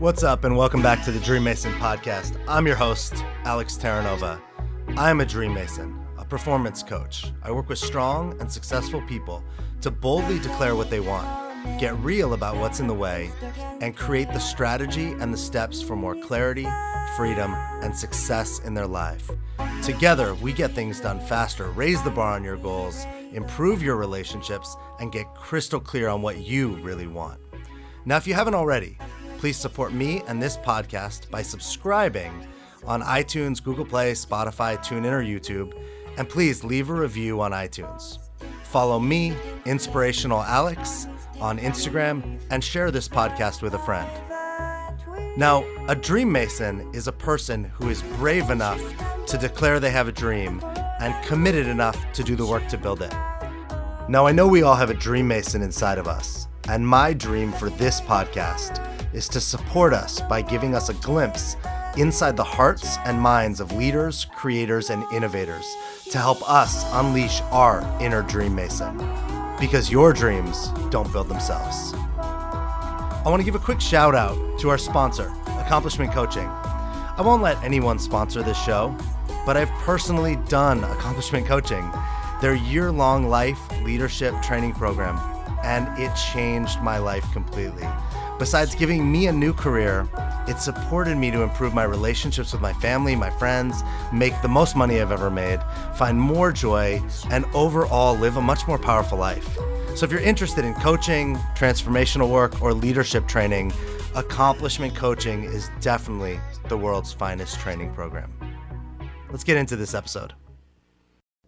What's 0.00 0.22
up, 0.22 0.44
and 0.44 0.56
welcome 0.56 0.80
back 0.80 1.04
to 1.06 1.10
the 1.10 1.18
Dream 1.18 1.42
Mason 1.42 1.72
podcast. 1.72 2.38
I'm 2.46 2.68
your 2.68 2.76
host, 2.76 3.24
Alex 3.42 3.76
Terranova. 3.76 4.40
I'm 4.96 5.20
a 5.20 5.26
Dream 5.26 5.52
Mason, 5.52 6.00
a 6.16 6.24
performance 6.24 6.84
coach. 6.84 7.32
I 7.42 7.50
work 7.50 7.68
with 7.68 7.80
strong 7.80 8.40
and 8.40 8.48
successful 8.48 9.02
people 9.08 9.42
to 9.80 9.90
boldly 9.90 10.38
declare 10.38 10.76
what 10.76 10.88
they 10.88 11.00
want, 11.00 11.26
get 11.80 11.96
real 11.96 12.34
about 12.34 12.58
what's 12.58 12.78
in 12.78 12.86
the 12.86 12.94
way, 12.94 13.32
and 13.80 13.96
create 13.96 14.32
the 14.32 14.38
strategy 14.38 15.16
and 15.18 15.34
the 15.34 15.36
steps 15.36 15.82
for 15.82 15.96
more 15.96 16.14
clarity, 16.14 16.68
freedom, 17.16 17.52
and 17.82 17.92
success 17.92 18.60
in 18.60 18.74
their 18.74 18.86
life. 18.86 19.28
Together, 19.82 20.32
we 20.36 20.52
get 20.52 20.70
things 20.76 21.00
done 21.00 21.18
faster, 21.18 21.70
raise 21.72 22.00
the 22.04 22.10
bar 22.10 22.34
on 22.34 22.44
your 22.44 22.56
goals, 22.56 23.04
improve 23.32 23.82
your 23.82 23.96
relationships, 23.96 24.76
and 25.00 25.10
get 25.10 25.26
crystal 25.34 25.80
clear 25.80 26.06
on 26.06 26.22
what 26.22 26.38
you 26.38 26.76
really 26.82 27.08
want. 27.08 27.40
Now, 28.04 28.16
if 28.16 28.26
you 28.26 28.32
haven't 28.32 28.54
already, 28.54 28.96
please 29.38 29.56
support 29.56 29.92
me 29.92 30.22
and 30.26 30.42
this 30.42 30.56
podcast 30.56 31.30
by 31.30 31.42
subscribing 31.42 32.46
on 32.84 33.02
iTunes, 33.02 33.62
Google 33.62 33.84
Play, 33.84 34.12
Spotify, 34.12 34.76
TuneIn, 34.78 35.12
or 35.12 35.22
YouTube, 35.22 35.72
and 36.16 36.28
please 36.28 36.64
leave 36.64 36.90
a 36.90 36.94
review 36.94 37.40
on 37.40 37.52
iTunes. 37.52 38.18
Follow 38.64 38.98
me, 38.98 39.34
Inspirational 39.64 40.42
Alex, 40.42 41.06
on 41.40 41.58
Instagram 41.58 42.40
and 42.50 42.62
share 42.62 42.90
this 42.90 43.08
podcast 43.08 43.62
with 43.62 43.74
a 43.74 43.78
friend. 43.78 44.10
Now, 45.38 45.64
a 45.86 45.94
dream 45.94 46.32
mason 46.32 46.90
is 46.92 47.06
a 47.06 47.12
person 47.12 47.64
who 47.64 47.88
is 47.88 48.02
brave 48.16 48.50
enough 48.50 48.82
to 49.26 49.38
declare 49.38 49.78
they 49.78 49.92
have 49.92 50.08
a 50.08 50.12
dream 50.12 50.60
and 51.00 51.14
committed 51.24 51.68
enough 51.68 52.12
to 52.14 52.24
do 52.24 52.34
the 52.34 52.44
work 52.44 52.66
to 52.68 52.76
build 52.76 53.02
it. 53.02 53.14
Now, 54.08 54.26
I 54.26 54.32
know 54.32 54.48
we 54.48 54.62
all 54.62 54.74
have 54.74 54.90
a 54.90 54.94
dream 54.94 55.28
mason 55.28 55.62
inside 55.62 55.98
of 55.98 56.08
us, 56.08 56.47
and 56.68 56.86
my 56.86 57.14
dream 57.14 57.50
for 57.50 57.70
this 57.70 58.00
podcast 58.00 58.84
is 59.14 59.28
to 59.28 59.40
support 59.40 59.94
us 59.94 60.20
by 60.20 60.42
giving 60.42 60.74
us 60.74 60.90
a 60.90 60.94
glimpse 60.94 61.56
inside 61.96 62.36
the 62.36 62.44
hearts 62.44 62.98
and 63.06 63.18
minds 63.18 63.58
of 63.58 63.72
leaders, 63.72 64.26
creators, 64.36 64.90
and 64.90 65.02
innovators 65.10 65.66
to 66.10 66.18
help 66.18 66.48
us 66.48 66.84
unleash 66.92 67.40
our 67.50 67.80
inner 68.00 68.22
dream 68.22 68.54
mason. 68.54 68.96
Because 69.58 69.90
your 69.90 70.12
dreams 70.12 70.68
don't 70.90 71.10
build 71.10 71.28
themselves. 71.28 71.94
I 72.18 73.22
want 73.24 73.40
to 73.40 73.44
give 73.44 73.54
a 73.54 73.58
quick 73.58 73.80
shout 73.80 74.14
out 74.14 74.36
to 74.60 74.68
our 74.68 74.78
sponsor, 74.78 75.34
Accomplishment 75.58 76.12
Coaching. 76.12 76.46
I 76.46 77.22
won't 77.22 77.42
let 77.42 77.60
anyone 77.64 77.98
sponsor 77.98 78.42
this 78.42 78.62
show, 78.62 78.96
but 79.44 79.56
I've 79.56 79.70
personally 79.80 80.36
done 80.48 80.84
Accomplishment 80.84 81.46
Coaching, 81.46 81.90
their 82.40 82.54
year 82.54 82.92
long 82.92 83.28
life 83.28 83.58
leadership 83.82 84.40
training 84.42 84.74
program, 84.74 85.18
and 85.62 85.86
it 85.98 86.14
changed 86.32 86.80
my 86.80 86.98
life 86.98 87.24
completely. 87.32 87.86
Besides 88.38 88.74
giving 88.76 89.10
me 89.10 89.26
a 89.26 89.32
new 89.32 89.52
career, 89.52 90.08
it 90.46 90.60
supported 90.60 91.16
me 91.16 91.30
to 91.32 91.42
improve 91.42 91.74
my 91.74 91.82
relationships 91.82 92.52
with 92.52 92.62
my 92.62 92.72
family, 92.74 93.16
my 93.16 93.30
friends, 93.30 93.82
make 94.12 94.40
the 94.42 94.48
most 94.48 94.76
money 94.76 95.00
I've 95.00 95.10
ever 95.10 95.28
made, 95.28 95.60
find 95.94 96.20
more 96.20 96.52
joy, 96.52 97.02
and 97.30 97.44
overall 97.46 98.16
live 98.16 98.36
a 98.36 98.42
much 98.42 98.66
more 98.68 98.78
powerful 98.78 99.18
life. 99.18 99.58
So 99.96 100.04
if 100.04 100.12
you're 100.12 100.20
interested 100.20 100.64
in 100.64 100.74
coaching, 100.74 101.34
transformational 101.56 102.30
work, 102.30 102.62
or 102.62 102.72
leadership 102.72 103.26
training, 103.26 103.72
Accomplishment 104.14 104.94
Coaching 104.94 105.44
is 105.44 105.68
definitely 105.80 106.38
the 106.68 106.76
world's 106.76 107.12
finest 107.12 107.58
training 107.58 107.92
program. 107.92 108.32
Let's 109.30 109.44
get 109.44 109.56
into 109.56 109.74
this 109.74 109.94
episode. 109.94 110.32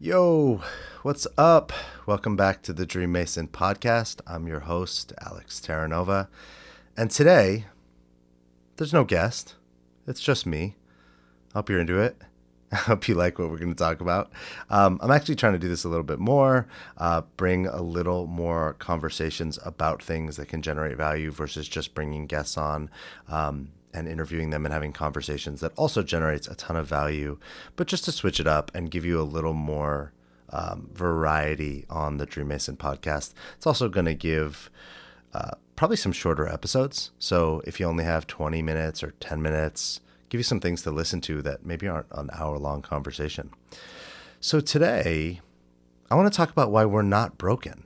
Yo, 0.03 0.63
what's 1.03 1.27
up? 1.37 1.75
Welcome 2.07 2.35
back 2.35 2.63
to 2.63 2.73
the 2.73 2.87
Dream 2.87 3.13
Mason 3.13 3.47
podcast. 3.47 4.23
I'm 4.27 4.47
your 4.47 4.61
host, 4.61 5.13
Alex 5.21 5.61
Terranova. 5.61 6.29
And 6.97 7.11
today, 7.11 7.67
there's 8.77 8.95
no 8.95 9.05
guest. 9.05 9.57
It's 10.07 10.23
just 10.23 10.47
me. 10.47 10.77
I 11.55 11.59
hope 11.59 11.69
you're 11.69 11.81
into 11.81 12.01
it. 12.01 12.17
I 12.73 12.77
hope 12.77 13.09
you 13.09 13.15
like 13.15 13.39
what 13.39 13.51
we're 13.51 13.59
going 13.59 13.75
to 13.75 13.79
talk 13.79 14.01
about. 14.01 14.33
Um, 14.71 14.99
I'm 15.03 15.11
actually 15.11 15.37
trying 15.37 15.53
to 15.53 15.59
do 15.59 15.69
this 15.69 15.85
a 15.85 15.91
little 15.91 16.03
bit 16.03 16.19
more, 16.19 16.67
uh, 16.97 17.21
bring 17.37 17.67
a 17.67 17.83
little 17.83 18.27
more 18.27 18.77
conversations 18.79 19.59
about 19.67 20.03
things 20.03 20.37
that 20.39 20.49
can 20.49 20.63
generate 20.63 20.97
value 20.97 21.31
versus 21.31 21.69
just 21.69 21.95
bringing 21.95 22.25
guests 22.25 22.57
on 22.57 22.89
um, 23.29 23.73
and 23.93 24.09
interviewing 24.09 24.51
them 24.51 24.65
and 24.65 24.73
having 24.73 24.93
conversations 24.93 25.61
that 25.61 25.73
also 25.77 26.03
generates 26.03 26.49
a 26.49 26.55
ton 26.55 26.77
of 26.77 26.87
value, 26.87 27.39
but 27.77 27.87
just 27.87 28.05
to 28.05 28.13
switch 28.13 28.41
it 28.41 28.47
up 28.47 28.71
and 28.75 28.91
give 28.91 29.05
you 29.05 29.21
a 29.21 29.23
little 29.23 29.53
more 29.53 30.13
um, 30.51 30.91
variety 30.93 31.87
on 31.89 32.17
the 32.17 32.27
Dream 32.27 32.49
Mason 32.49 32.77
podcast. 32.77 33.33
It's 33.57 33.67
also 33.67 33.89
going 33.89 34.07
to 34.07 34.15
give 34.15 34.71
uh, 35.33 35.53
probably 35.77 35.97
some 35.97 36.13
shorter 36.13 36.47
episodes. 36.47 37.11
So 37.19 37.63
if 37.67 37.81
you 37.81 37.87
only 37.87 38.05
have 38.05 38.27
20 38.27 38.63
minutes 38.63 39.03
or 39.03 39.13
10 39.21 39.41
minutes, 39.41 40.01
give 40.29 40.39
you 40.39 40.45
some 40.45 40.61
things 40.61 40.83
to 40.83 40.91
listen 40.91 41.21
to 41.23 41.43
that 41.43 41.65
maybe 41.65 41.89
aren't 41.89 42.07
an 42.13 42.31
hour 42.33 42.59
long 42.59 42.83
conversation. 42.83 43.51
So 44.41 44.61
today, 44.61 45.41
I 46.11 46.15
want 46.15 46.33
to 46.33 46.37
talk 46.37 46.51
about 46.51 46.71
why 46.71 46.85
we're 46.85 47.03
not 47.03 47.39
broken. 47.39 47.85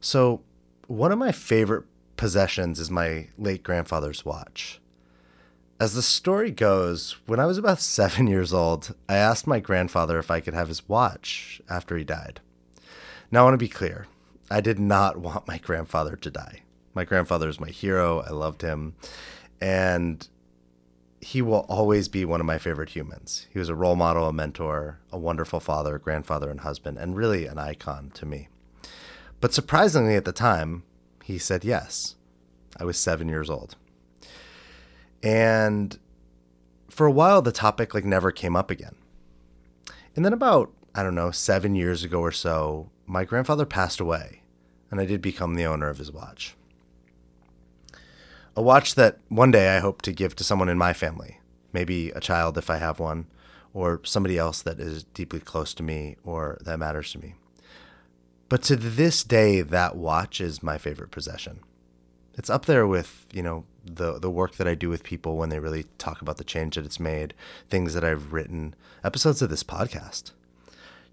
So, 0.00 0.40
one 0.86 1.12
of 1.12 1.18
my 1.18 1.30
favorite 1.30 1.84
possessions 2.20 2.78
is 2.78 2.90
my 2.90 3.28
late 3.38 3.62
grandfather's 3.62 4.26
watch. 4.26 4.78
As 5.80 5.94
the 5.94 6.02
story 6.02 6.50
goes, 6.50 7.16
when 7.24 7.40
I 7.40 7.46
was 7.46 7.56
about 7.56 7.80
seven 7.98 8.26
years 8.26 8.52
old, 8.52 8.94
I 9.08 9.16
asked 9.16 9.46
my 9.46 9.58
grandfather 9.58 10.18
if 10.18 10.30
I 10.30 10.40
could 10.40 10.52
have 10.52 10.68
his 10.68 10.86
watch 10.86 11.62
after 11.70 11.96
he 11.96 12.04
died. 12.04 12.40
Now, 13.30 13.40
I 13.40 13.44
want 13.44 13.54
to 13.54 13.58
be 13.58 13.68
clear 13.68 14.06
I 14.50 14.60
did 14.60 14.78
not 14.78 15.16
want 15.26 15.48
my 15.48 15.56
grandfather 15.56 16.14
to 16.14 16.30
die. 16.30 16.60
My 16.92 17.04
grandfather 17.04 17.48
is 17.48 17.58
my 17.58 17.70
hero. 17.70 18.20
I 18.20 18.30
loved 18.30 18.60
him. 18.60 18.96
And 19.58 20.28
he 21.22 21.40
will 21.40 21.64
always 21.70 22.08
be 22.08 22.26
one 22.26 22.40
of 22.40 22.46
my 22.46 22.58
favorite 22.58 22.90
humans. 22.90 23.46
He 23.50 23.58
was 23.58 23.70
a 23.70 23.74
role 23.74 23.96
model, 23.96 24.28
a 24.28 24.32
mentor, 24.32 24.98
a 25.10 25.18
wonderful 25.18 25.60
father, 25.60 25.98
grandfather, 25.98 26.50
and 26.50 26.60
husband, 26.60 26.98
and 26.98 27.16
really 27.16 27.46
an 27.46 27.58
icon 27.58 28.10
to 28.14 28.26
me. 28.26 28.48
But 29.40 29.54
surprisingly, 29.54 30.16
at 30.16 30.26
the 30.26 30.32
time, 30.32 30.82
he 31.30 31.38
said 31.38 31.64
yes. 31.64 32.16
I 32.76 32.84
was 32.84 32.98
seven 32.98 33.28
years 33.28 33.50
old. 33.50 33.76
And 35.22 35.98
for 36.88 37.06
a 37.06 37.12
while, 37.12 37.42
the 37.42 37.52
topic 37.52 37.94
like 37.94 38.04
never 38.04 38.32
came 38.32 38.56
up 38.56 38.70
again. 38.70 38.94
And 40.16 40.24
then 40.24 40.32
about, 40.32 40.72
I 40.94 41.02
don't 41.02 41.14
know, 41.14 41.30
seven 41.30 41.74
years 41.74 42.04
ago 42.04 42.20
or 42.20 42.32
so, 42.32 42.90
my 43.06 43.24
grandfather 43.24 43.66
passed 43.66 44.00
away 44.00 44.42
and 44.90 45.00
I 45.00 45.06
did 45.06 45.22
become 45.22 45.54
the 45.54 45.66
owner 45.66 45.88
of 45.88 45.98
his 45.98 46.10
watch. 46.10 46.56
A 48.56 48.62
watch 48.62 48.94
that 48.96 49.18
one 49.28 49.50
day 49.50 49.76
I 49.76 49.80
hope 49.80 50.02
to 50.02 50.12
give 50.12 50.34
to 50.36 50.44
someone 50.44 50.68
in 50.68 50.78
my 50.78 50.92
family, 50.92 51.38
maybe 51.72 52.10
a 52.10 52.20
child 52.20 52.58
if 52.58 52.68
I 52.68 52.78
have 52.78 52.98
one, 52.98 53.26
or 53.72 54.00
somebody 54.04 54.36
else 54.36 54.62
that 54.62 54.80
is 54.80 55.04
deeply 55.04 55.38
close 55.38 55.72
to 55.74 55.82
me 55.84 56.16
or 56.24 56.58
that 56.62 56.78
matters 56.78 57.12
to 57.12 57.20
me. 57.20 57.34
But 58.50 58.62
to 58.64 58.74
this 58.74 59.22
day, 59.22 59.60
that 59.60 59.96
watch 59.96 60.40
is 60.40 60.60
my 60.60 60.76
favorite 60.76 61.12
possession. 61.12 61.60
It's 62.34 62.50
up 62.50 62.66
there 62.66 62.84
with, 62.84 63.26
you 63.32 63.42
know, 63.42 63.64
the 63.84 64.18
the 64.18 64.30
work 64.30 64.56
that 64.56 64.66
I 64.66 64.74
do 64.74 64.90
with 64.90 65.04
people 65.04 65.36
when 65.36 65.50
they 65.50 65.60
really 65.60 65.84
talk 65.98 66.20
about 66.20 66.36
the 66.36 66.44
change 66.44 66.74
that 66.74 66.84
it's 66.84 66.98
made, 66.98 67.32
things 67.68 67.94
that 67.94 68.04
I've 68.04 68.32
written, 68.32 68.74
episodes 69.04 69.40
of 69.40 69.50
this 69.50 69.62
podcast. 69.62 70.32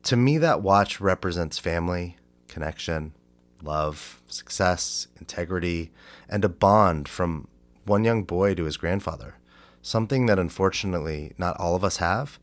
To 0.03 0.15
me, 0.15 0.39
that 0.39 0.63
watch 0.63 0.99
represents 0.99 1.59
family, 1.59 2.17
connection, 2.47 3.13
love, 3.61 4.19
success, 4.27 5.07
integrity, 5.19 5.91
and 6.27 6.43
a 6.43 6.49
bond 6.49 7.07
from 7.07 7.47
one 7.85 8.03
young 8.03 8.23
boy 8.23 8.55
to 8.55 8.63
his 8.63 8.77
grandfather. 8.77 9.35
Something 9.83 10.25
that 10.25 10.39
unfortunately 10.39 11.33
not 11.37 11.55
all 11.59 11.75
of 11.75 11.83
us 11.83 11.97
have, 11.97 12.39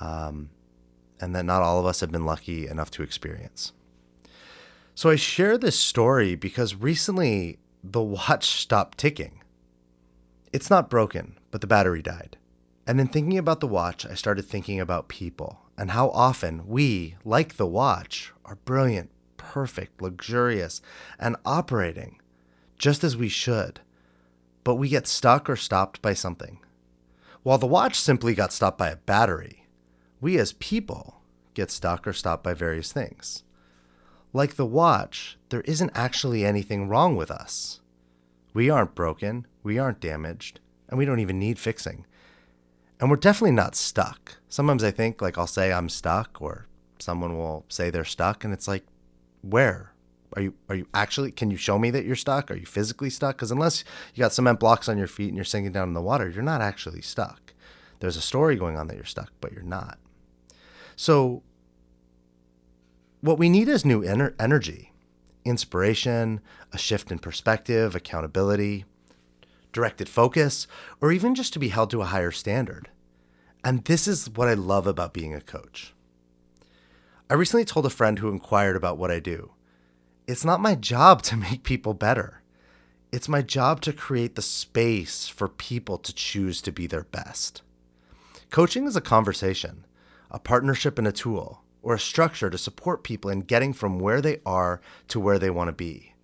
um, 0.00 0.50
and 1.20 1.36
that 1.36 1.44
not 1.44 1.62
all 1.62 1.78
of 1.78 1.86
us 1.86 2.00
have 2.00 2.10
been 2.10 2.26
lucky 2.26 2.66
enough 2.66 2.90
to 2.92 3.04
experience. 3.04 3.72
So 4.96 5.10
I 5.10 5.16
share 5.16 5.58
this 5.58 5.78
story 5.78 6.36
because 6.36 6.76
recently 6.76 7.58
the 7.82 8.02
watch 8.02 8.46
stopped 8.46 8.96
ticking. 8.98 9.42
It's 10.52 10.70
not 10.70 10.88
broken, 10.88 11.36
but 11.50 11.60
the 11.60 11.66
battery 11.66 12.00
died. 12.00 12.36
And 12.86 13.00
in 13.00 13.08
thinking 13.08 13.36
about 13.36 13.58
the 13.58 13.66
watch, 13.66 14.06
I 14.06 14.14
started 14.14 14.44
thinking 14.44 14.78
about 14.78 15.08
people 15.08 15.60
and 15.76 15.90
how 15.90 16.10
often 16.10 16.68
we, 16.68 17.16
like 17.24 17.56
the 17.56 17.66
watch, 17.66 18.32
are 18.44 18.54
brilliant, 18.54 19.10
perfect, 19.36 20.00
luxurious, 20.00 20.80
and 21.18 21.36
operating 21.44 22.20
just 22.78 23.02
as 23.02 23.16
we 23.16 23.28
should, 23.28 23.80
but 24.62 24.76
we 24.76 24.88
get 24.88 25.06
stuck 25.08 25.50
or 25.50 25.56
stopped 25.56 26.02
by 26.02 26.14
something. 26.14 26.60
While 27.42 27.58
the 27.58 27.66
watch 27.66 27.98
simply 27.98 28.34
got 28.34 28.52
stopped 28.52 28.78
by 28.78 28.90
a 28.90 28.96
battery, 28.96 29.66
we 30.20 30.38
as 30.38 30.52
people 30.54 31.22
get 31.54 31.70
stuck 31.70 32.06
or 32.06 32.12
stopped 32.12 32.44
by 32.44 32.54
various 32.54 32.92
things. 32.92 33.42
Like 34.36 34.56
the 34.56 34.66
watch, 34.66 35.38
there 35.50 35.60
isn't 35.60 35.92
actually 35.94 36.44
anything 36.44 36.88
wrong 36.88 37.14
with 37.14 37.30
us. 37.30 37.80
We 38.52 38.68
aren't 38.68 38.96
broken, 38.96 39.46
we 39.62 39.78
aren't 39.78 40.00
damaged, 40.00 40.58
and 40.88 40.98
we 40.98 41.04
don't 41.04 41.20
even 41.20 41.38
need 41.38 41.56
fixing. 41.56 42.04
And 42.98 43.08
we're 43.08 43.16
definitely 43.16 43.52
not 43.52 43.76
stuck. 43.76 44.38
Sometimes 44.48 44.82
I 44.82 44.90
think, 44.90 45.22
like, 45.22 45.38
I'll 45.38 45.46
say 45.46 45.72
I'm 45.72 45.88
stuck, 45.88 46.42
or 46.42 46.66
someone 46.98 47.38
will 47.38 47.64
say 47.68 47.90
they're 47.90 48.04
stuck, 48.04 48.42
and 48.42 48.52
it's 48.52 48.66
like, 48.66 48.84
where? 49.42 49.92
Are 50.32 50.42
you 50.42 50.54
are 50.68 50.74
you 50.74 50.88
actually 50.92 51.30
can 51.30 51.52
you 51.52 51.56
show 51.56 51.78
me 51.78 51.90
that 51.90 52.04
you're 52.04 52.16
stuck? 52.16 52.50
Are 52.50 52.56
you 52.56 52.66
physically 52.66 53.08
stuck? 53.08 53.38
Cuz 53.38 53.52
unless 53.52 53.84
you 54.14 54.22
got 54.22 54.32
cement 54.32 54.58
blocks 54.58 54.88
on 54.88 54.98
your 54.98 55.06
feet 55.06 55.28
and 55.28 55.36
you're 55.36 55.44
sinking 55.44 55.70
down 55.70 55.86
in 55.86 55.94
the 55.94 56.02
water, 56.02 56.28
you're 56.28 56.42
not 56.42 56.60
actually 56.60 57.02
stuck. 57.02 57.52
There's 58.00 58.16
a 58.16 58.20
story 58.20 58.56
going 58.56 58.76
on 58.76 58.88
that 58.88 58.96
you're 58.96 59.04
stuck, 59.04 59.30
but 59.40 59.52
you're 59.52 59.62
not. 59.62 59.96
So 60.96 61.44
what 63.24 63.38
we 63.38 63.48
need 63.48 63.68
is 63.68 63.86
new 63.86 64.02
ener- 64.02 64.34
energy, 64.38 64.92
inspiration, 65.46 66.42
a 66.74 66.78
shift 66.78 67.10
in 67.10 67.18
perspective, 67.18 67.94
accountability, 67.94 68.84
directed 69.72 70.10
focus, 70.10 70.66
or 71.00 71.10
even 71.10 71.34
just 71.34 71.54
to 71.54 71.58
be 71.58 71.68
held 71.68 71.88
to 71.88 72.02
a 72.02 72.06
higher 72.06 72.30
standard. 72.30 72.90
And 73.64 73.82
this 73.84 74.06
is 74.06 74.28
what 74.28 74.48
I 74.48 74.52
love 74.52 74.86
about 74.86 75.14
being 75.14 75.32
a 75.32 75.40
coach. 75.40 75.94
I 77.30 77.34
recently 77.34 77.64
told 77.64 77.86
a 77.86 77.90
friend 77.90 78.18
who 78.18 78.28
inquired 78.28 78.76
about 78.76 78.98
what 78.98 79.10
I 79.10 79.20
do 79.20 79.52
it's 80.26 80.44
not 80.44 80.60
my 80.60 80.74
job 80.74 81.22
to 81.22 81.36
make 81.36 81.62
people 81.62 81.94
better. 81.94 82.42
It's 83.10 83.28
my 83.28 83.40
job 83.40 83.80
to 83.82 83.92
create 83.94 84.34
the 84.34 84.42
space 84.42 85.28
for 85.28 85.48
people 85.48 85.96
to 85.96 86.14
choose 86.14 86.60
to 86.60 86.72
be 86.72 86.86
their 86.86 87.04
best. 87.04 87.62
Coaching 88.50 88.86
is 88.86 88.96
a 88.96 89.00
conversation, 89.00 89.86
a 90.30 90.38
partnership, 90.38 90.98
and 90.98 91.08
a 91.08 91.12
tool, 91.12 91.63
or 91.84 91.94
a 91.94 92.00
structure 92.00 92.50
to 92.50 92.58
support 92.58 93.04
people 93.04 93.30
in 93.30 93.42
getting 93.42 93.72
from 93.72 93.98
where 93.98 94.20
they 94.20 94.40
are 94.44 94.80
to 95.08 95.20
where 95.20 95.38
they 95.38 95.50
want 95.50 95.68
to 95.68 95.72
be. 95.72 96.14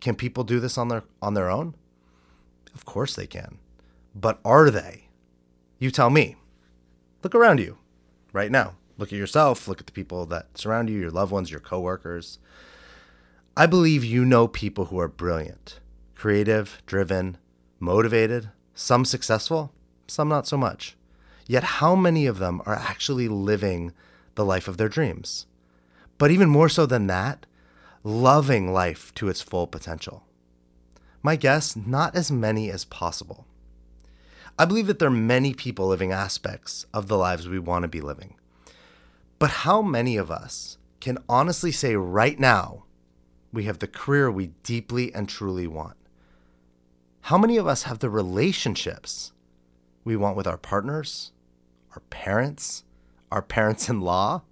Can 0.00 0.14
people 0.14 0.44
do 0.44 0.60
this 0.60 0.76
on 0.76 0.88
their 0.88 1.02
on 1.20 1.34
their 1.34 1.50
own? 1.50 1.74
Of 2.74 2.84
course 2.84 3.16
they 3.16 3.26
can. 3.26 3.58
But 4.14 4.38
are 4.44 4.70
they? 4.70 5.08
You 5.78 5.90
tell 5.90 6.10
me. 6.10 6.36
Look 7.22 7.34
around 7.34 7.58
you 7.58 7.78
right 8.32 8.50
now. 8.50 8.74
Look 8.98 9.12
at 9.12 9.18
yourself, 9.18 9.66
look 9.66 9.80
at 9.80 9.86
the 9.86 9.92
people 9.92 10.24
that 10.26 10.56
surround 10.56 10.88
you, 10.88 10.98
your 10.98 11.10
loved 11.10 11.32
ones, 11.32 11.50
your 11.50 11.60
coworkers. 11.60 12.38
I 13.56 13.66
believe 13.66 14.04
you 14.04 14.24
know 14.24 14.48
people 14.48 14.86
who 14.86 14.98
are 14.98 15.08
brilliant, 15.08 15.80
creative, 16.14 16.82
driven, 16.86 17.38
motivated, 17.78 18.50
some 18.74 19.04
successful, 19.04 19.72
some 20.06 20.28
not 20.28 20.46
so 20.46 20.56
much. 20.56 20.96
Yet, 21.46 21.62
how 21.64 21.94
many 21.94 22.26
of 22.26 22.38
them 22.38 22.60
are 22.66 22.74
actually 22.74 23.28
living 23.28 23.92
the 24.36 24.44
life 24.44 24.68
of 24.68 24.78
their 24.78 24.88
dreams? 24.88 25.46
But 26.18 26.30
even 26.30 26.48
more 26.48 26.68
so 26.68 26.86
than 26.86 27.08
that, 27.08 27.44
loving 28.02 28.72
life 28.72 29.12
to 29.16 29.28
its 29.28 29.42
full 29.42 29.66
potential. 29.66 30.22
My 31.22 31.34
guess, 31.34 31.74
not 31.74 32.14
as 32.14 32.30
many 32.30 32.70
as 32.70 32.84
possible. 32.84 33.46
I 34.58 34.64
believe 34.64 34.86
that 34.86 34.98
there 34.98 35.08
are 35.08 35.10
many 35.10 35.52
people 35.52 35.88
living 35.88 36.12
aspects 36.12 36.86
of 36.94 37.08
the 37.08 37.18
lives 37.18 37.48
we 37.48 37.58
want 37.58 37.82
to 37.82 37.88
be 37.88 38.00
living. 38.00 38.36
But 39.38 39.50
how 39.50 39.82
many 39.82 40.16
of 40.16 40.30
us 40.30 40.78
can 41.00 41.18
honestly 41.28 41.72
say 41.72 41.96
right 41.96 42.38
now 42.38 42.84
we 43.52 43.64
have 43.64 43.80
the 43.80 43.86
career 43.86 44.30
we 44.30 44.52
deeply 44.62 45.14
and 45.14 45.28
truly 45.28 45.66
want? 45.66 45.96
How 47.22 47.36
many 47.36 47.56
of 47.56 47.66
us 47.66 47.82
have 47.82 47.98
the 47.98 48.08
relationships 48.08 49.32
we 50.04 50.16
want 50.16 50.36
with 50.36 50.46
our 50.46 50.56
partners, 50.56 51.32
our 51.92 52.00
parents, 52.08 52.84
our 53.30 53.42
parents 53.42 53.88
in 53.88 54.00
law, 54.00 54.42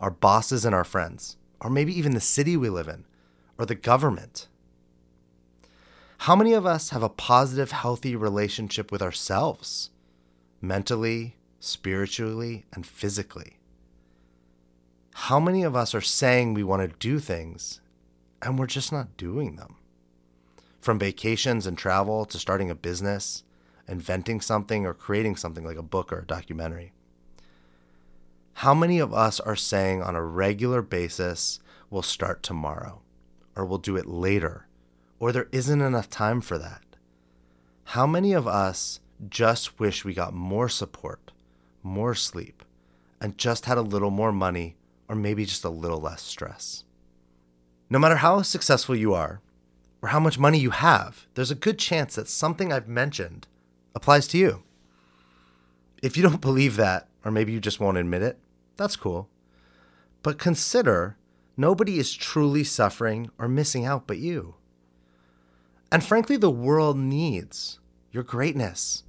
our 0.00 0.10
bosses, 0.10 0.64
and 0.64 0.74
our 0.74 0.84
friends, 0.84 1.36
or 1.60 1.70
maybe 1.70 1.96
even 1.96 2.14
the 2.14 2.20
city 2.20 2.56
we 2.56 2.68
live 2.68 2.88
in, 2.88 3.04
or 3.58 3.66
the 3.66 3.74
government? 3.74 4.48
How 6.18 6.36
many 6.36 6.52
of 6.52 6.64
us 6.64 6.90
have 6.90 7.02
a 7.02 7.08
positive, 7.08 7.72
healthy 7.72 8.14
relationship 8.14 8.92
with 8.92 9.02
ourselves, 9.02 9.90
mentally, 10.60 11.36
spiritually, 11.58 12.64
and 12.72 12.86
physically? 12.86 13.58
How 15.14 15.40
many 15.40 15.62
of 15.62 15.76
us 15.76 15.94
are 15.94 16.00
saying 16.00 16.54
we 16.54 16.64
want 16.64 16.82
to 16.82 16.96
do 16.98 17.18
things 17.18 17.80
and 18.40 18.58
we're 18.58 18.66
just 18.66 18.92
not 18.92 19.16
doing 19.16 19.56
them? 19.56 19.76
From 20.80 20.98
vacations 20.98 21.66
and 21.66 21.76
travel 21.76 22.24
to 22.24 22.38
starting 22.38 22.70
a 22.70 22.74
business, 22.74 23.44
inventing 23.86 24.40
something, 24.40 24.86
or 24.86 24.94
creating 24.94 25.36
something 25.36 25.64
like 25.64 25.76
a 25.76 25.82
book 25.82 26.12
or 26.12 26.20
a 26.20 26.26
documentary. 26.26 26.92
How 28.54 28.74
many 28.74 28.98
of 28.98 29.12
us 29.12 29.40
are 29.40 29.56
saying 29.56 30.02
on 30.02 30.14
a 30.14 30.22
regular 30.22 30.82
basis, 30.82 31.60
we'll 31.90 32.02
start 32.02 32.42
tomorrow, 32.42 33.02
or 33.56 33.64
we'll 33.64 33.78
do 33.78 33.96
it 33.96 34.06
later, 34.06 34.66
or 35.18 35.30
there 35.30 35.48
isn't 35.52 35.80
enough 35.80 36.08
time 36.08 36.40
for 36.40 36.58
that. 36.58 36.82
How 37.84 38.06
many 38.06 38.32
of 38.32 38.48
us 38.48 39.00
just 39.28 39.78
wish 39.78 40.04
we 40.04 40.14
got 40.14 40.32
more 40.32 40.68
support, 40.68 41.32
more 41.82 42.14
sleep, 42.14 42.64
and 43.20 43.38
just 43.38 43.66
had 43.66 43.78
a 43.78 43.82
little 43.82 44.10
more 44.10 44.32
money 44.32 44.76
or 45.08 45.14
maybe 45.14 45.44
just 45.44 45.64
a 45.64 45.70
little 45.70 46.00
less 46.00 46.22
stress? 46.22 46.84
No 47.90 47.98
matter 47.98 48.16
how 48.16 48.42
successful 48.42 48.96
you 48.96 49.12
are 49.12 49.42
or 50.00 50.08
how 50.08 50.20
much 50.20 50.38
money 50.38 50.58
you 50.58 50.70
have, 50.70 51.26
there's 51.34 51.50
a 51.50 51.56
good 51.56 51.78
chance 51.78 52.14
that 52.14 52.28
something 52.28 52.72
I've 52.72 52.88
mentioned 52.88 53.46
applies 53.94 54.26
to 54.28 54.38
you. 54.38 54.62
If 56.02 56.16
you 56.16 56.22
don't 56.22 56.40
believe 56.40 56.76
that, 56.76 57.06
or 57.24 57.30
maybe 57.30 57.52
you 57.52 57.60
just 57.60 57.80
won't 57.80 57.98
admit 57.98 58.22
it, 58.22 58.38
that's 58.76 58.96
cool. 58.96 59.28
But 60.22 60.38
consider 60.38 61.16
nobody 61.56 61.98
is 61.98 62.14
truly 62.14 62.64
suffering 62.64 63.30
or 63.38 63.48
missing 63.48 63.84
out 63.84 64.06
but 64.06 64.18
you. 64.18 64.54
And 65.90 66.02
frankly, 66.02 66.36
the 66.36 66.50
world 66.50 66.96
needs 66.96 67.78
your 68.10 68.22
greatness. 68.22 69.04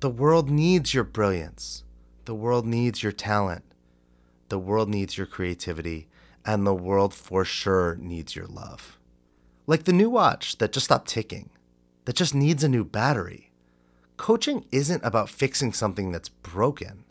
The 0.00 0.10
world 0.10 0.50
needs 0.50 0.94
your 0.94 1.04
brilliance. 1.04 1.84
The 2.24 2.34
world 2.34 2.66
needs 2.66 3.02
your 3.02 3.12
talent. 3.12 3.64
The 4.48 4.58
world 4.58 4.88
needs 4.88 5.18
your 5.18 5.26
creativity. 5.26 6.08
And 6.44 6.66
the 6.66 6.74
world 6.74 7.14
for 7.14 7.44
sure 7.44 7.96
needs 7.96 8.34
your 8.34 8.46
love. 8.46 8.98
Like 9.66 9.84
the 9.84 9.92
new 9.92 10.10
watch 10.10 10.58
that 10.58 10.72
just 10.72 10.86
stopped 10.86 11.08
ticking, 11.08 11.50
that 12.04 12.16
just 12.16 12.34
needs 12.34 12.64
a 12.64 12.68
new 12.68 12.84
battery. 12.84 13.52
Coaching 14.16 14.64
isn't 14.72 15.04
about 15.04 15.28
fixing 15.28 15.72
something 15.72 16.10
that's 16.10 16.28
broken. 16.28 17.04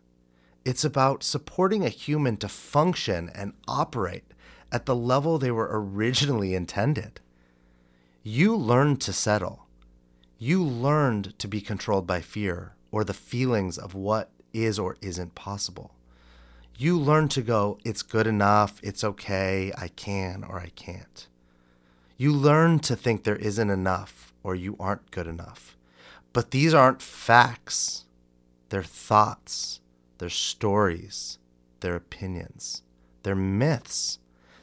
It's 0.64 0.86
about 0.86 1.24
supporting 1.24 1.84
a 1.84 1.90
human 1.90 2.38
to 2.38 2.48
function 2.48 3.32
and 3.34 3.54
operate 3.68 4.26
at 4.72 4.86
the 4.86 4.96
level 4.96 5.38
they 5.38 5.52
were 5.52 5.70
originally 5.72 6.54
intended. 6.54 7.20
You 8.24 8.56
learned 8.56 9.02
to 9.02 9.14
settle. 9.14 9.66
You 10.38 10.64
learned 10.64 11.38
to 11.40 11.48
be 11.48 11.62
controlled 11.62 12.06
by 12.06 12.22
fear 12.22 12.76
or 12.92 13.04
the 13.04 13.14
feelings 13.14 13.78
of 13.78 13.96
what 13.96 14.30
is 14.54 14.78
or 14.78 14.98
isn't 15.02 15.34
possible. 15.34 15.96
You 16.78 16.98
learned 16.98 17.32
to 17.32 17.42
go, 17.42 17.78
it's 17.84 18.02
good 18.02 18.28
enough, 18.28 18.80
it's 18.84 19.04
okay, 19.04 19.72
I 19.78 19.88
can 19.90 20.44
or 20.44 20.60
I 20.60 20.70
can't. 20.70 21.28
You 22.18 22.32
learned 22.34 22.84
to 22.84 22.96
think 22.96 23.24
there 23.24 23.36
isn't 23.36 23.70
enough 23.70 24.34
or 24.44 24.56
you 24.56 24.76
aren't 24.80 25.12
good 25.12 25.28
enough. 25.28 25.76
But 26.34 26.52
these 26.52 26.74
aren't 26.74 27.02
facts, 27.02 28.06
they're 28.70 28.84
thoughts, 28.84 29.81
they're 30.22 30.30
stories, 30.30 31.40
they're 31.80 31.96
opinions, 31.96 32.84
they're 33.24 33.34
myths 33.34 34.20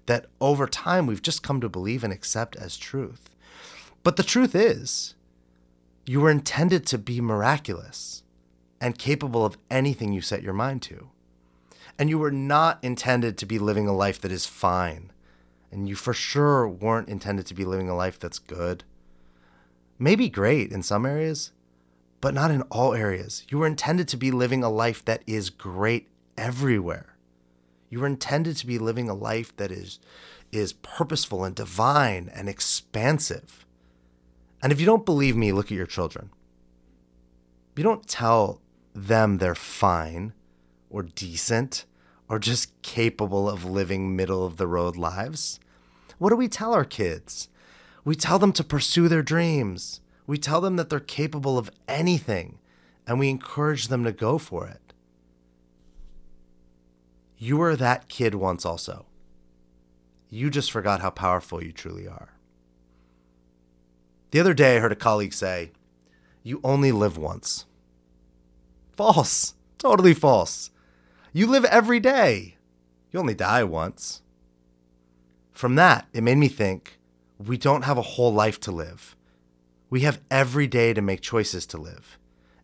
that 0.07 0.27
over 0.41 0.69
time 0.69 1.05
we've 1.05 1.21
just 1.21 1.43
come 1.43 1.61
to 1.61 1.69
believe 1.69 2.05
and 2.05 2.13
accept 2.13 2.55
as 2.55 2.77
truth. 2.77 3.29
But 4.05 4.15
the 4.15 4.23
truth 4.23 4.55
is, 4.55 5.17
you 6.07 6.21
were 6.21 6.31
intended 6.31 6.87
to 6.87 6.97
be 6.97 7.21
miraculous 7.21 8.23
and 8.81 8.97
capable 9.01 9.45
of 9.45 9.59
anything 9.69 10.13
you 10.13 10.21
set 10.21 10.45
your 10.45 10.53
mind 10.53 10.81
to. 10.83 11.11
And 11.99 12.09
you 12.09 12.21
were 12.21 12.31
not 12.31 12.79
intended 12.81 13.37
to 13.39 13.45
be 13.45 13.59
living 13.59 13.89
a 13.89 13.93
life 13.93 14.21
that 14.21 14.31
is 14.31 14.47
fine. 14.47 15.11
And 15.73 15.89
you 15.89 15.97
for 15.97 16.15
sure 16.15 16.69
weren't 16.69 17.09
intended 17.09 17.47
to 17.47 17.55
be 17.55 17.65
living 17.65 17.89
a 17.89 17.97
life 17.97 18.21
that's 18.21 18.39
good. 18.39 18.85
Maybe 19.99 20.29
great 20.29 20.71
in 20.71 20.85
some 20.85 21.05
areas, 21.05 21.51
but 22.21 22.35
not 22.35 22.51
in 22.51 22.63
all 22.63 22.95
areas. 22.95 23.45
You 23.49 23.59
were 23.59 23.67
intended 23.67 24.09
to 24.09 24.17
be 24.17 24.31
living 24.31 24.65
a 24.65 24.71
life 24.71 25.05
that 25.05 25.23
is 25.27 25.51
great 25.51 26.09
everywhere. 26.37 27.17
You 27.91 28.01
were 28.01 28.07
intended 28.07 28.57
to 28.59 28.67
be 28.67 28.79
living 28.79 29.09
a 29.09 29.15
life 29.15 29.57
that 29.57 29.71
is 29.71 29.99
is 30.51 30.73
purposeful 30.73 31.45
and 31.45 31.55
divine 31.55 32.31
and 32.35 32.49
expansive. 32.49 33.67
And 34.63 34.73
if 34.73 34.81
you 34.81 34.87
don't 34.87 35.05
believe 35.05 35.37
me, 35.37 35.53
look 35.53 35.67
at 35.67 35.77
your 35.77 35.87
children. 35.87 36.31
You 37.77 37.85
don't 37.85 38.09
tell 38.09 38.61
them 38.95 39.39
they're 39.39 39.55
fine 39.55 40.33
or 40.91 41.03
decent 41.03 41.85
or 42.29 42.39
just 42.39 42.81
capable 42.83 43.49
of 43.49 43.65
living 43.65 44.17
middle 44.17 44.45
of 44.45 44.57
the 44.57 44.67
road 44.67 44.97
lives. 44.97 45.61
What 46.19 46.31
do 46.31 46.37
we 46.37 46.49
tell 46.49 46.75
our 46.75 46.85
kids? 46.85 47.49
We 48.05 48.15
tell 48.15 48.39
them 48.39 48.53
to 48.55 48.65
pursue 48.65 49.09
their 49.09 49.23
dreams. 49.23 50.01
We 50.29 50.37
tell 50.37 50.61
them 50.61 50.77
that 50.77 50.91
they're 50.91 51.01
capable 51.01 51.57
of 51.57 51.71
anything 51.89 52.59
and 53.07 53.19
we 53.19 53.31
encourage 53.31 53.89
them 53.89 54.05
to 54.05 54.13
go 54.13 54.37
for 54.37 54.69
it. 54.69 54.93
You 57.39 57.57
were 57.57 57.75
that 57.75 58.11
kid 58.11 58.35
once 58.35 58.67
also. 58.67 59.07
You 60.29 60.51
just 60.51 60.71
forgot 60.71 61.01
how 61.01 61.09
powerful 61.09 61.65
you 61.65 61.73
truly 61.73 62.07
are. 62.07 62.35
The 64.31 64.41
other 64.41 64.53
day, 64.53 64.77
I 64.77 64.81
heard 64.81 64.93
a 64.93 64.97
colleague 64.97 65.33
say, 65.33 65.71
You 66.43 66.61
only 66.63 66.93
live 66.93 67.17
once. 67.17 67.65
False. 68.93 69.55
Totally 69.79 70.13
false. 70.13 70.71
You 71.33 71.47
live 71.47 71.65
every 71.65 72.01
day. 72.01 72.57
You 73.13 73.21
only 73.21 73.33
die 73.33 73.65
once. 73.65 74.21
From 75.53 75.77
that, 75.77 76.07
it 76.13 76.23
made 76.23 76.37
me 76.37 76.49
think 76.49 76.99
we 77.39 77.57
don't 77.57 77.85
have 77.85 77.97
a 77.97 78.03
whole 78.03 78.35
life 78.35 78.61
to 78.61 78.71
live. 78.71 79.17
We 79.91 80.01
have 80.01 80.21
every 80.31 80.67
day 80.67 80.93
to 80.93 81.01
make 81.01 81.23
choices 81.23 81.65
to 81.67 81.79
live. 81.79 82.19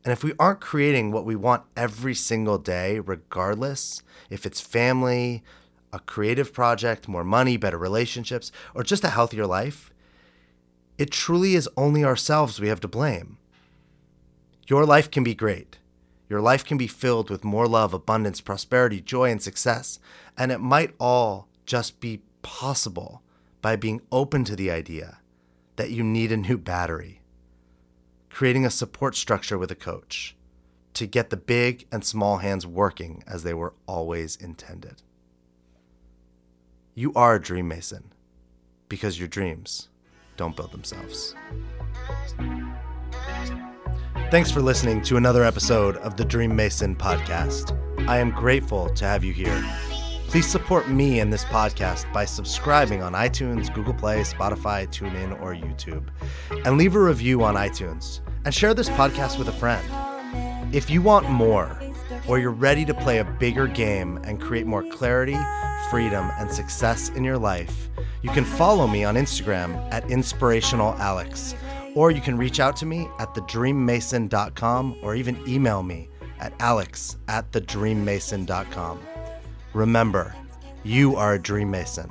And 0.04 0.12
if 0.12 0.23
we 0.23 0.35
aren't 0.38 0.61
creating 0.61 1.11
what 1.11 1.25
we 1.25 1.35
want 1.35 1.62
every 1.75 2.14
single 2.14 2.59
day, 2.59 2.99
regardless 2.99 4.02
if 4.28 4.45
it's 4.45 4.61
family, 4.61 5.43
a 5.90 5.99
creative 6.00 6.52
project, 6.52 7.09
more 7.09 7.25
money, 7.25 7.57
better 7.57 7.78
relationships, 7.78 8.52
or 8.75 8.83
just 8.83 9.04
a 9.04 9.11
healthier 9.11 9.47
life, 9.47 9.90
it 10.99 11.11
truly 11.11 11.54
is 11.54 11.69
only 11.76 12.04
ourselves 12.04 12.61
we 12.61 12.69
have 12.69 12.81
to 12.81 12.88
blame. 12.88 13.38
Your 14.66 14.85
life 14.85 15.11
can 15.11 15.25
be 15.25 15.35
great. 15.35 15.78
Your 16.28 16.43
life 16.43 16.64
can 16.64 16.76
be 16.76 16.87
filled 16.87 17.31
with 17.31 17.45
more 17.45 17.66
love, 17.66 17.95
abundance, 17.95 18.40
prosperity, 18.40 19.00
joy, 19.00 19.31
and 19.31 19.43
success. 19.43 19.99
And 20.37 20.52
it 20.52 20.61
might 20.61 20.95
all 21.00 21.49
just 21.64 22.00
be 22.00 22.21
possible 22.43 23.23
by 23.62 23.76
being 23.76 24.02
open 24.12 24.45
to 24.45 24.57
the 24.57 24.71
idea 24.71 25.19
that 25.76 25.90
you 25.90 26.02
need 26.02 26.33
a 26.33 26.37
new 26.37 26.59
battery. 26.59 27.21
Creating 28.31 28.66
a 28.66 28.71
support 28.71 29.14
structure 29.14 29.59
with 29.59 29.71
a 29.71 29.76
coach 29.76 30.37
to 30.95 31.07
get 31.07 31.31
the 31.31 31.37
big 31.37 31.87
and 31.93 32.04
small 32.04 32.38
hands 32.38 32.66
working 32.66 33.23
as 33.26 33.43
they 33.43 33.54
were 33.54 33.75
always 33.87 34.37
intended. 34.37 35.02
You 36.95 37.12
are 37.14 37.35
a 37.35 37.43
dream 37.43 37.69
mason 37.69 38.12
because 38.88 39.19
your 39.19 39.28
dreams 39.28 39.88
don't 40.37 40.57
build 40.57 40.73
themselves. 40.73 41.35
Thanks 44.31 44.50
for 44.50 44.61
listening 44.62 45.02
to 45.02 45.16
another 45.16 45.45
episode 45.45 45.97
of 45.99 46.16
the 46.16 46.25
Dream 46.25 46.54
Mason 46.57 46.97
podcast. 46.97 47.78
I 48.09 48.19
am 48.19 48.31
grateful 48.31 48.88
to 48.90 49.04
have 49.04 49.25
you 49.25 49.33
here. 49.33 49.64
Please 50.35 50.50
support 50.50 50.88
me 50.88 51.21
and 51.21 51.33
this 51.33 51.45
podcast 51.45 52.12
by 52.12 52.25
subscribing 52.25 53.05
on 53.05 53.12
iTunes, 53.12 53.73
Google 53.73 53.95
Play, 53.95 54.23
Spotify, 54.23 54.85
TuneIn, 54.85 55.41
or 55.41 55.55
YouTube. 55.55 56.09
And 56.67 56.76
leave 56.76 56.97
a 56.97 57.00
review 57.00 57.45
on 57.45 57.55
iTunes. 57.55 58.19
And 58.45 58.53
share 58.53 58.75
this 58.75 58.88
podcast 58.88 59.38
with 59.38 59.47
a 59.47 59.53
friend. 59.53 59.87
If 60.75 60.91
you 60.91 61.03
want 61.03 61.31
more, 61.31 61.81
or 62.26 62.41
you're 62.41 62.50
ready 62.50 62.85
to 62.85 62.93
play 62.93 63.19
a 63.19 63.25
bigger 63.25 63.69
game 63.69 64.17
and 64.25 64.41
create 64.41 64.67
more 64.67 64.83
clarity, 64.83 65.38
freedom, 65.88 66.29
and 66.41 66.50
success 66.50 67.11
in 67.11 67.23
your 67.23 67.38
life, 67.38 67.88
you 68.23 68.31
can 68.31 68.45
follow 68.45 68.88
me 68.88 69.05
on 69.05 69.14
Instagram 69.14 69.76
at 69.93 70.03
inspirationalalex, 70.09 71.55
or 71.95 72.11
you 72.11 72.21
can 72.21 72.37
reach 72.37 72.59
out 72.59 72.75
to 72.79 72.87
me 72.87 73.07
at 73.21 73.33
thedreammason.com 73.37 74.97
or 75.00 75.14
even 75.14 75.41
email 75.47 75.85
me 75.85 76.09
at 76.41 76.53
alex 76.59 77.19
at 77.29 77.49
thedreammason.com. 77.53 78.99
Remember, 79.75 80.33
you 80.85 81.16
are 81.16 81.35
a 81.35 81.38
dream 81.43 81.69
mason 81.69 82.09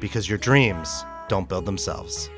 because 0.00 0.28
your 0.28 0.36
dreams 0.36 1.02
don't 1.28 1.48
build 1.48 1.64
themselves. 1.64 2.28